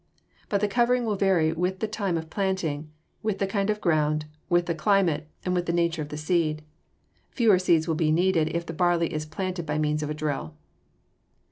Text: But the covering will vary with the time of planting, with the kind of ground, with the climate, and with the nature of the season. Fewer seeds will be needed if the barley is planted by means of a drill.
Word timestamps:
But 0.49 0.61
the 0.61 0.67
covering 0.67 1.05
will 1.05 1.15
vary 1.15 1.53
with 1.53 1.77
the 1.77 1.87
time 1.87 2.17
of 2.17 2.31
planting, 2.31 2.89
with 3.21 3.37
the 3.37 3.45
kind 3.45 3.69
of 3.69 3.79
ground, 3.79 4.25
with 4.49 4.65
the 4.65 4.73
climate, 4.73 5.27
and 5.45 5.53
with 5.53 5.67
the 5.67 5.71
nature 5.73 6.01
of 6.01 6.09
the 6.09 6.17
season. 6.17 6.65
Fewer 7.29 7.59
seeds 7.59 7.87
will 7.87 7.93
be 7.93 8.11
needed 8.11 8.47
if 8.55 8.65
the 8.65 8.73
barley 8.73 9.13
is 9.13 9.27
planted 9.27 9.67
by 9.67 9.77
means 9.77 10.01
of 10.01 10.09
a 10.09 10.15
drill. 10.15 10.55